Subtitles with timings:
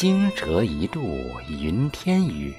[0.00, 1.02] 惊蛰一度
[1.50, 2.54] 云天雨，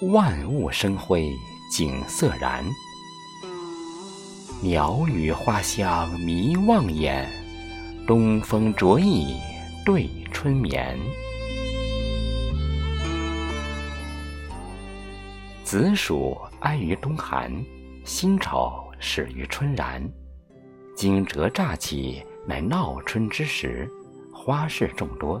[0.00, 1.30] 万物生辉
[1.70, 2.64] 景色然。
[4.62, 7.30] 鸟语花香迷望眼，
[8.06, 9.36] 东风着意
[9.84, 10.98] 对春眠。
[15.62, 17.52] 子鼠安于冬寒，
[18.02, 20.02] 辛丑始于春然。
[20.96, 23.86] 惊蛰乍起，乃闹春之时，
[24.32, 25.38] 花事众多。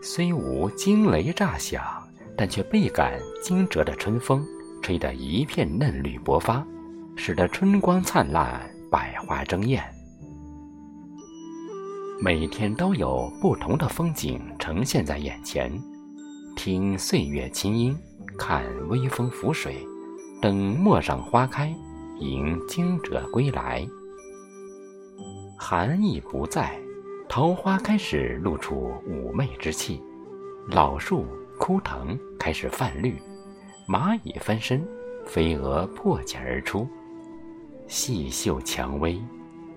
[0.00, 1.82] 虽无惊雷炸响，
[2.36, 4.46] 但却倍感惊蛰的春风
[4.80, 6.64] 吹得一片嫩绿勃发，
[7.16, 9.82] 使得春光灿烂，百花争艳。
[12.20, 15.70] 每天都有不同的风景呈现在眼前，
[16.56, 17.96] 听岁月清音，
[18.36, 19.86] 看微风拂水，
[20.40, 21.74] 等陌上花开，
[22.18, 23.86] 迎惊蛰归来。
[25.56, 26.76] 寒意不在，
[27.28, 30.02] 桃花开始露出妩媚之气，
[30.66, 31.26] 老树
[31.58, 33.20] 枯藤开始泛绿，
[33.86, 34.82] 蚂蚁翻身，
[35.26, 36.88] 飞蛾破茧而出，
[37.86, 39.20] 细嗅蔷薇，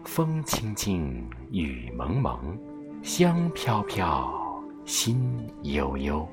[0.05, 2.57] 风轻轻，雨蒙蒙，
[3.03, 4.33] 香飘飘，
[4.85, 5.22] 心
[5.63, 6.25] 悠悠。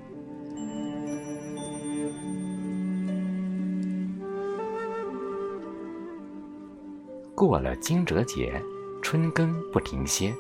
[7.35, 8.63] 过了惊蛰节。
[9.01, 10.35] 春耕不停歇，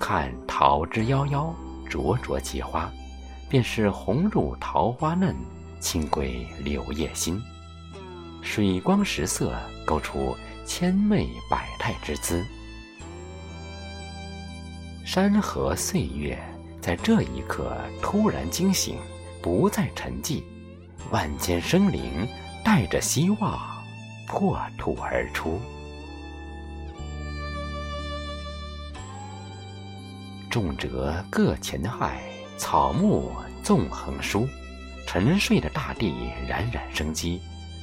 [0.00, 1.52] 看桃之夭夭，
[1.86, 2.90] 灼灼其花，
[3.50, 5.36] 便是红入桃花嫩，
[5.78, 7.40] 青归柳叶新。
[8.40, 10.34] 水光石色，勾出
[10.64, 12.42] 千媚百态之姿。
[15.04, 16.36] 山河岁月，
[16.80, 18.96] 在这一刻突然惊醒，
[19.42, 20.42] 不再沉寂，
[21.10, 22.26] 万千生灵
[22.64, 23.60] 带着希望，
[24.26, 25.60] 破土而出。
[30.50, 30.88] 重蛰
[31.30, 32.20] 各前亥，
[32.58, 34.48] 草木纵横舒，
[35.06, 36.12] 沉睡的大地
[36.48, 37.40] 冉冉生机，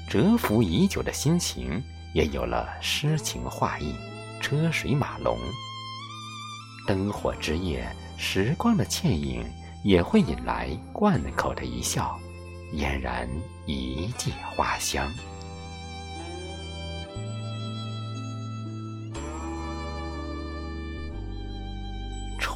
[0.10, 1.82] 蛰伏已久的心情
[2.14, 3.96] 也有了诗情画意，
[4.42, 5.38] 车水马龙。
[6.86, 9.46] 灯火之夜，时光的倩影
[9.84, 12.20] 也会引来贯口的一笑，
[12.74, 13.28] 俨然
[13.66, 15.10] 一季花香。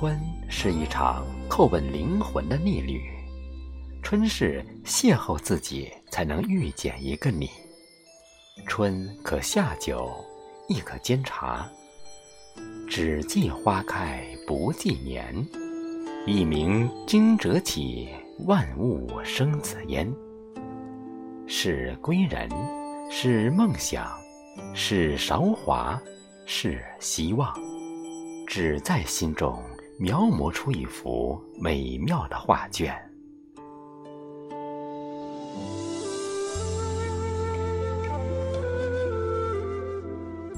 [0.02, 0.20] 春
[0.50, 3.04] 是一场叩问灵魂的逆旅，
[4.02, 7.52] 春是邂逅自己才能遇见一个你。
[8.66, 10.12] 春可下酒，
[10.68, 11.70] 亦可煎茶。
[12.90, 15.36] 只记花开不记年，
[16.26, 18.10] 一鸣惊蛰起，
[18.48, 20.12] 万物生紫烟。
[21.46, 22.50] 是归人，
[23.12, 24.10] 是梦想，
[24.74, 26.02] 是韶华，
[26.48, 27.54] 是希望，
[28.48, 29.64] 只在心中。
[30.02, 32.92] 描摹出一幅美妙的画卷。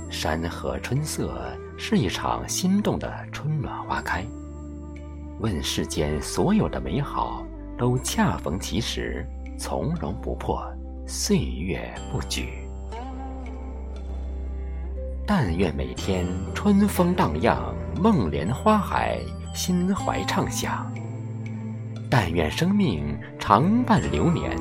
[0.10, 4.26] 山河春色是一场心动的春暖花开。
[5.42, 7.46] 问世间所有的美好，
[7.78, 9.28] 都恰逢其时，
[9.60, 10.64] 从容不迫，
[11.06, 12.63] 岁月不举。
[15.26, 19.20] 但愿每天春风荡漾，梦莲花海，
[19.56, 20.92] 心怀畅想。
[22.10, 24.58] 但愿生命常伴流年，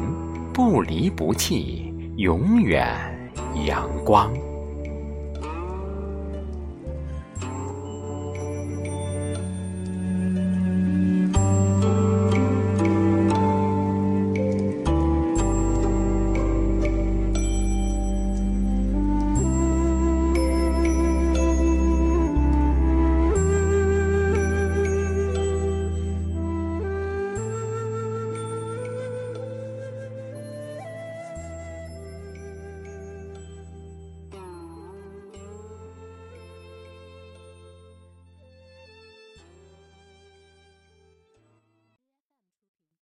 [0.53, 2.89] 不离不弃，永远
[3.67, 4.33] 阳光。